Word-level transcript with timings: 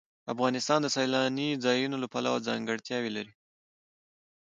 افغانستان 0.33 0.79
د 0.83 0.87
سیلاني 0.95 1.49
ځایونو 1.65 1.95
له 2.03 2.07
پلوه 2.13 2.45
ځانګړتیاوې 2.47 3.11
لري. 3.17 3.33